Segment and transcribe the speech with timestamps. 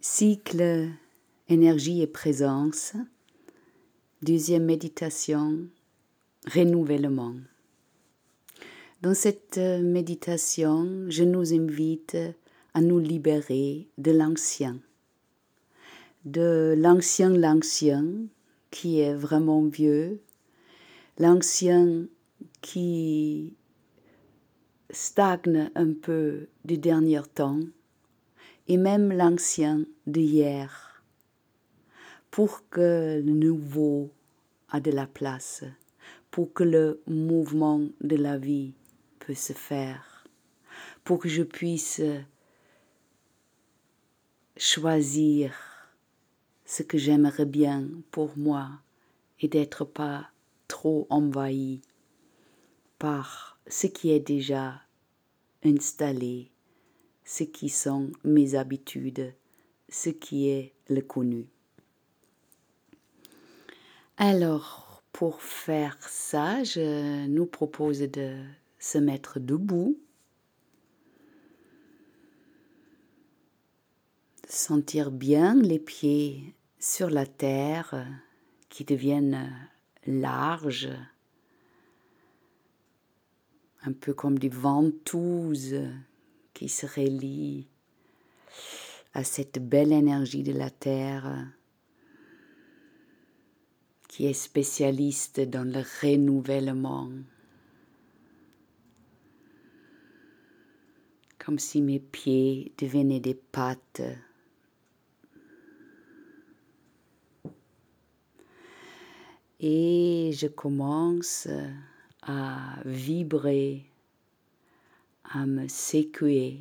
[0.00, 0.90] Cycle
[1.48, 2.92] énergie et présence.
[4.22, 5.66] Deuxième méditation,
[6.46, 7.34] renouvellement.
[9.02, 12.16] Dans cette méditation, je nous invite
[12.74, 14.78] à nous libérer de l'ancien,
[16.24, 18.06] de l'ancien l'ancien
[18.70, 20.20] qui est vraiment vieux,
[21.18, 22.06] l'ancien
[22.60, 23.54] qui
[24.90, 27.60] stagne un peu du dernier temps,
[28.68, 31.02] et même l'ancien d'hier,
[32.30, 34.10] pour que le nouveau
[34.68, 35.64] a de la place,
[36.30, 38.74] pour que le mouvement de la vie
[39.18, 40.26] peut se faire,
[41.02, 42.02] pour que je puisse
[44.58, 45.54] choisir
[46.66, 48.68] ce que j'aimerais bien pour moi
[49.40, 50.28] et d'être pas
[50.66, 51.80] trop envahi
[52.98, 54.82] par ce qui est déjà
[55.64, 56.50] installé
[57.28, 59.34] ce qui sont mes habitudes,
[59.90, 61.46] ce qui est le connu.
[64.16, 68.34] Alors, pour faire ça, je nous propose de
[68.78, 69.98] se mettre debout,
[74.48, 78.06] sentir bien les pieds sur la terre
[78.70, 79.50] qui deviennent
[80.06, 80.88] larges,
[83.82, 85.76] un peu comme des ventouses
[86.58, 87.68] qui se relie
[89.14, 91.46] à cette belle énergie de la Terre
[94.08, 97.10] qui est spécialiste dans le renouvellement.
[101.38, 104.02] Comme si mes pieds devenaient des pattes.
[109.60, 111.46] Et je commence
[112.22, 113.84] à vibrer
[115.30, 116.58] à me sécuer,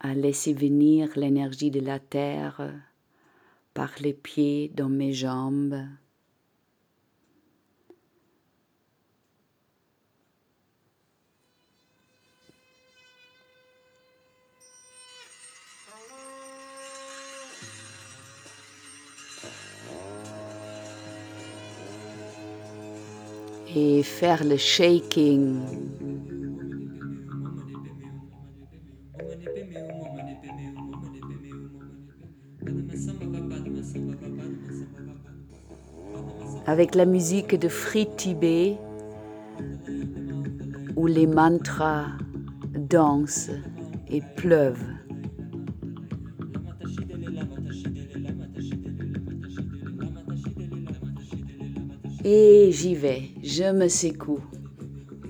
[0.00, 2.72] à laisser venir l'énergie de la terre
[3.74, 5.78] par les pieds dans mes jambes.
[23.78, 25.60] et faire le shaking
[36.66, 38.76] avec la musique de Free Tibet
[40.96, 42.06] où les mantras
[42.74, 43.50] dansent
[44.08, 44.84] et pleuvent.
[52.24, 54.40] Et j'y vais, je me secoue,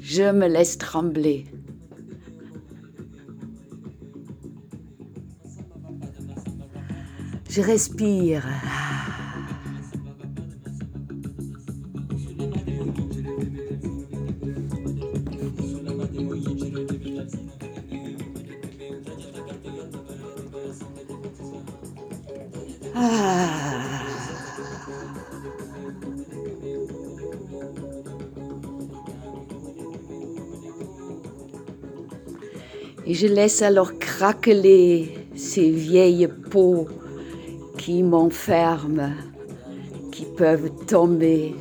[0.01, 1.45] je me laisse trembler.
[7.51, 8.45] Je respire.
[33.07, 36.89] Et je laisse alors craqueler ces vieilles peaux
[37.79, 39.13] qui m'enferment,
[40.11, 41.55] qui peuvent tomber.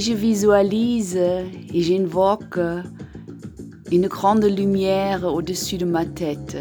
[0.00, 2.58] Et je visualise et j'invoque
[3.92, 6.56] une grande lumière au-dessus de ma tête.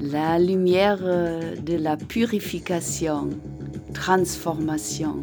[0.00, 3.30] La lumière de la purification,
[3.94, 5.14] transformation,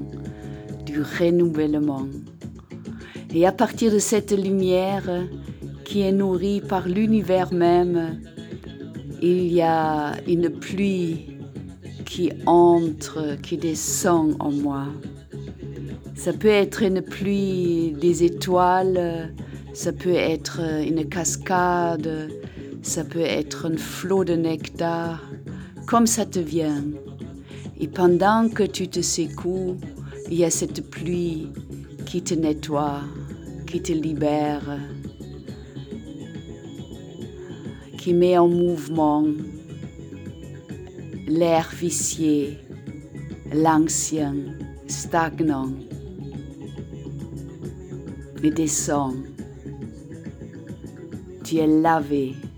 [0.86, 2.08] du renouvellement.
[3.36, 5.28] Et à partir de cette lumière
[5.84, 8.22] qui est nourrie par l'univers même,
[9.22, 11.36] il y a une pluie
[12.06, 14.86] qui entre, qui descend en moi.
[16.20, 19.34] Ça peut être une pluie des étoiles,
[19.74, 22.30] ça peut être une cascade,
[22.82, 25.24] ça peut être un flot de nectar,
[25.88, 26.84] comme ça te vient.
[27.80, 29.78] Et pendant que tu te secoues,
[30.30, 31.54] il y a cette pluie
[32.06, 33.00] qui te nettoie,
[33.66, 34.78] qui te libère,
[37.98, 39.26] qui met en mouvement
[41.30, 42.58] l'air vicié,
[43.54, 44.36] l'ancien,
[44.86, 45.70] stagnant
[48.42, 49.36] with this song.
[51.44, 52.49] Dear Lovey.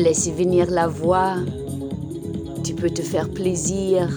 [0.00, 1.34] Laisser venir la voix,
[2.64, 4.08] tu peux te faire plaisir.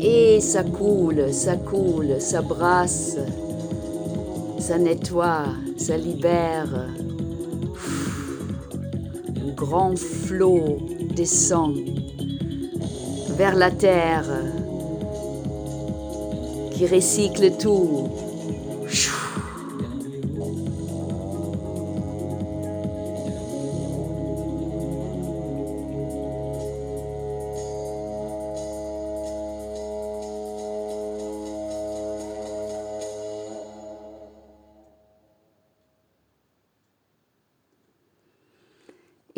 [0.00, 3.16] Et ça coule, ça coule, ça brasse,
[4.58, 6.88] ça nettoie, ça libère
[9.56, 10.78] grand flot
[11.14, 11.76] descend
[13.38, 14.26] vers la terre
[16.72, 18.25] qui recycle tout.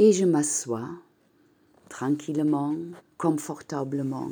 [0.09, 0.89] Et je m'assois
[1.91, 2.75] tranquillement,
[3.19, 4.31] confortablement.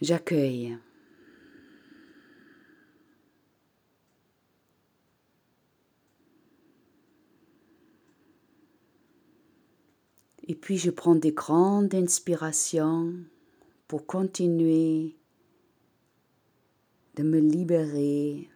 [0.00, 0.78] J'accueille.
[10.48, 13.12] Et puis je prends des grandes inspirations
[13.86, 15.16] pour continuer
[17.16, 18.48] de me libérer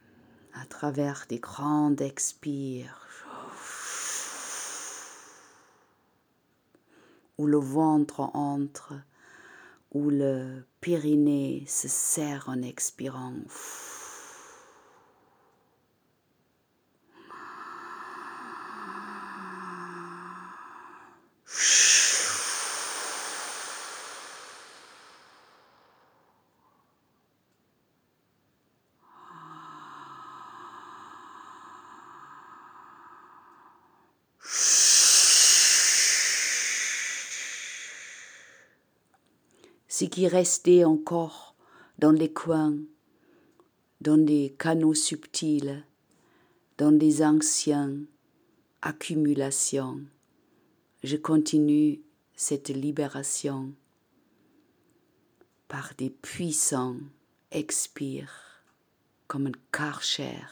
[0.55, 3.05] à travers des grandes expires
[7.37, 8.95] où le ventre entre
[9.95, 13.33] où le périnée se serre en expirant.
[39.97, 41.55] Ce qui restait encore
[42.01, 42.79] dans les coins,
[44.01, 45.85] dans des canaux subtils,
[46.79, 48.07] dans des anciennes
[48.83, 50.01] accumulations.
[51.05, 52.01] Je continue
[52.35, 53.73] cette libération
[55.69, 56.97] par des puissants
[57.53, 58.65] expires
[59.29, 60.43] comme un karcher.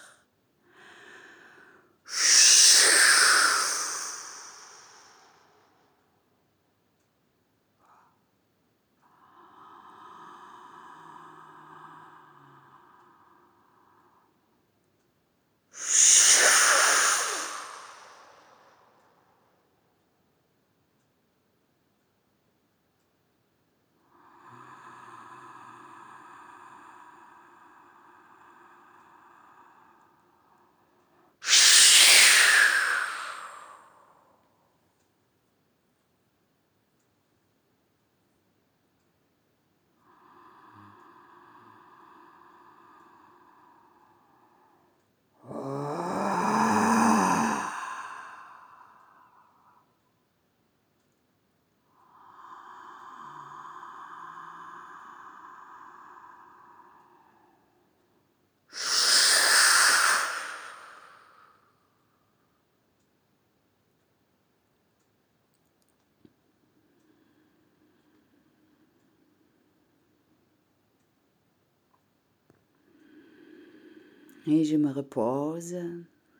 [74.45, 75.77] Et je me repose,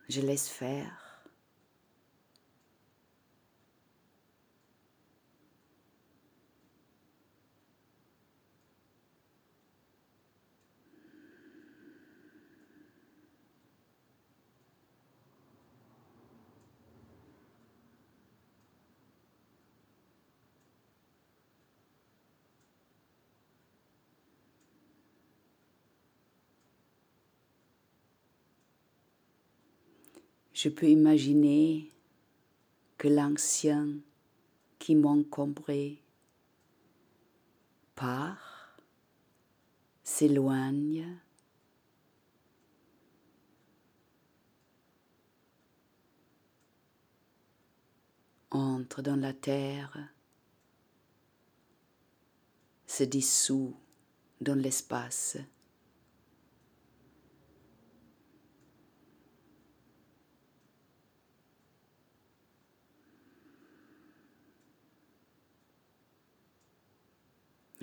[0.09, 1.02] je laisse faire.
[30.53, 31.91] Je peux imaginer
[32.97, 33.87] que l'ancien
[34.77, 35.97] qui m'encombrait
[37.95, 38.77] part,
[40.03, 41.17] s'éloigne,
[48.51, 49.97] entre dans la terre,
[52.85, 53.75] se dissout
[54.41, 55.37] dans l'espace.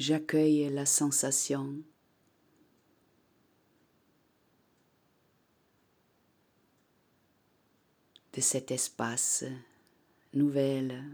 [0.00, 1.76] J'accueille la sensation
[8.32, 9.44] de cet espace
[10.32, 11.04] nouvel,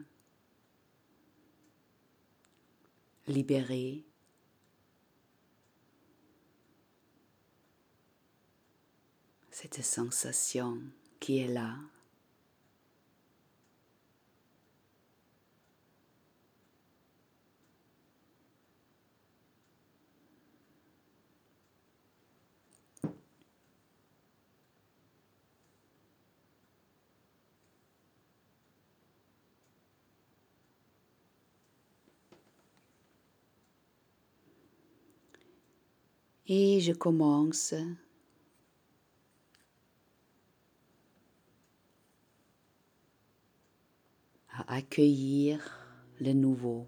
[3.27, 4.05] libéré.
[9.51, 10.81] Cette sensation
[11.19, 11.77] qui est là.
[36.49, 37.75] Et je commence
[44.51, 45.59] à accueillir
[46.21, 46.87] le nouveau.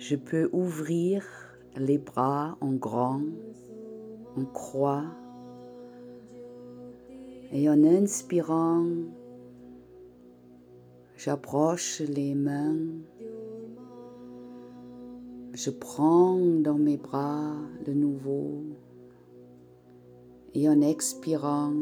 [0.00, 1.22] Je peux ouvrir
[1.76, 3.20] les bras en grand,
[4.34, 5.04] en croix,
[7.52, 8.86] et en inspirant,
[11.18, 12.78] j'approche les mains,
[15.52, 17.52] je prends dans mes bras
[17.86, 18.62] le nouveau,
[20.54, 21.74] et en expirant,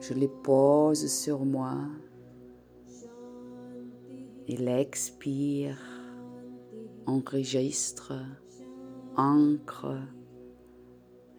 [0.00, 1.76] je les pose sur moi.
[4.48, 5.91] Il expire
[7.06, 8.14] enregistre,
[9.16, 9.96] ancre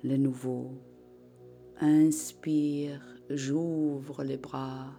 [0.04, 0.72] le nouveau.
[1.80, 4.92] Inspire, j'ouvre les bras.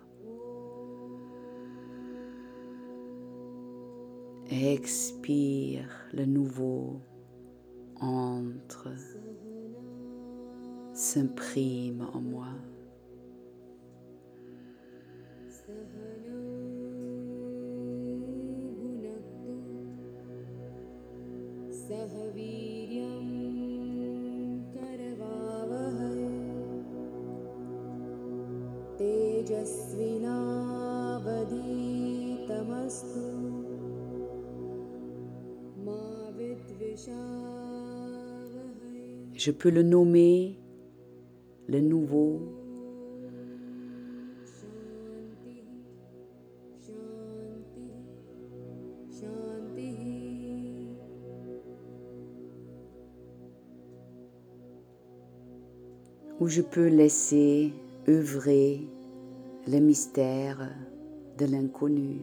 [4.50, 7.00] Expire, le nouveau
[8.00, 8.88] entre,
[10.92, 12.48] s'imprime en moi.
[39.44, 40.58] Je peux le nommer
[41.68, 42.63] le nouveau.
[56.44, 57.72] Ou je peux laisser
[58.06, 58.86] œuvrer
[59.66, 60.58] le mystère
[61.38, 62.20] de l'inconnu.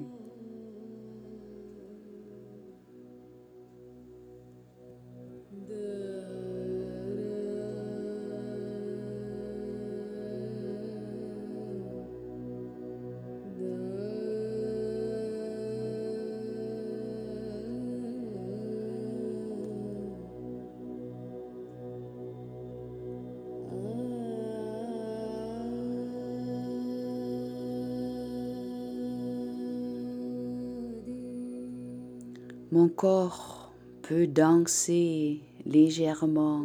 [32.74, 36.63] Mon corps peut danser légèrement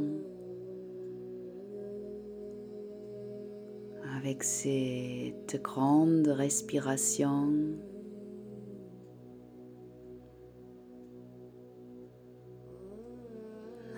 [4.16, 7.52] avec cette grande respiration.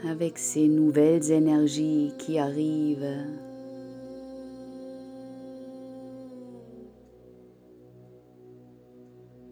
[0.09, 3.48] avec ces nouvelles énergies qui arrivent.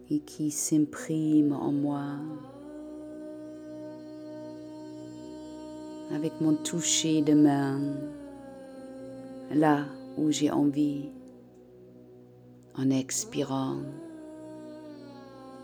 [0.09, 2.03] Et qui s'impriment en moi
[6.11, 7.81] avec mon toucher de main
[9.51, 9.85] là
[10.17, 11.09] où j'ai envie
[12.75, 13.77] en expirant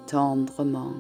[0.08, 0.94] tendrement.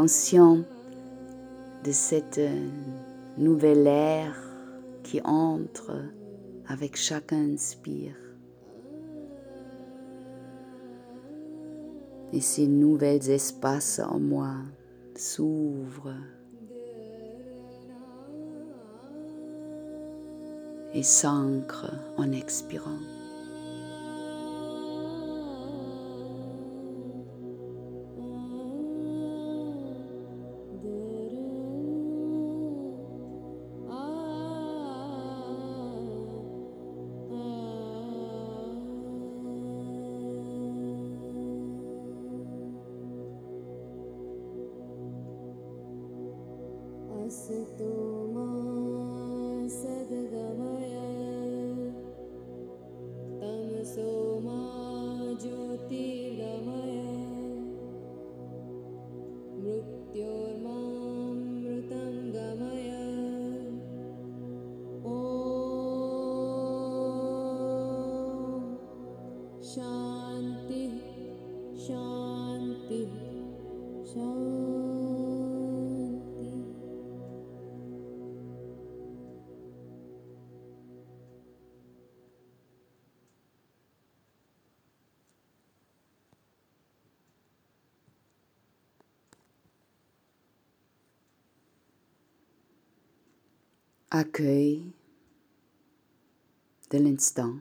[0.00, 0.60] Conscient
[1.84, 2.40] de cette
[3.36, 4.40] nouvelle ère
[5.02, 5.92] qui entre
[6.66, 8.16] avec chaque inspire.
[12.32, 14.54] Et ces nouveaux espaces en moi
[15.16, 16.16] s'ouvrent
[20.94, 23.19] et s'ancrent en expirant.
[47.30, 48.48] सद्गमय
[53.40, 54.29] तं सो
[94.10, 94.92] accueil
[96.90, 97.54] de l'instant.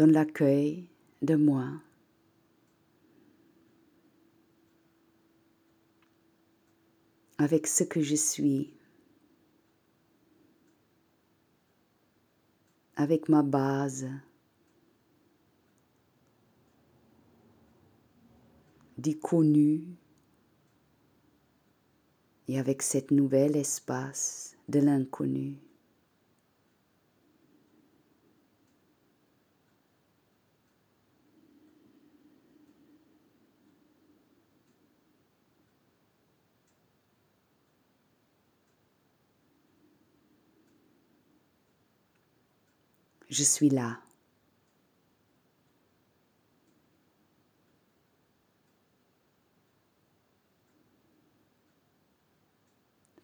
[0.00, 0.88] Dans l'accueil
[1.20, 1.68] de moi.
[7.36, 8.70] avec ce que je suis,
[12.96, 14.06] avec ma base,
[18.98, 19.86] du connu
[22.46, 25.69] et avec cet nouvel espace de l'inconnu.
[43.30, 44.00] Je suis là.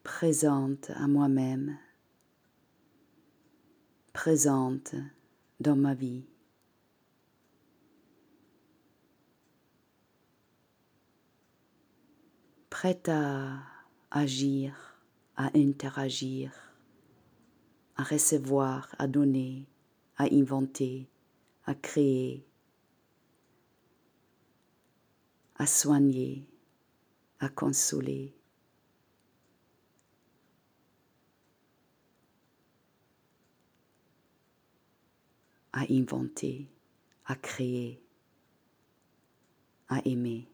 [0.05, 1.77] Présente à moi-même,
[4.13, 4.95] présente
[5.59, 6.25] dans ma vie.
[12.71, 13.59] Prête à
[14.11, 14.97] agir,
[15.37, 16.53] à interagir,
[17.97, 19.67] à recevoir, à donner,
[20.17, 21.09] à inventer,
[21.65, 22.47] à créer,
[25.57, 26.47] à soigner,
[27.41, 28.33] à consoler.
[35.77, 36.71] à inventer,
[37.27, 38.01] à créer,
[39.91, 40.49] à aimer.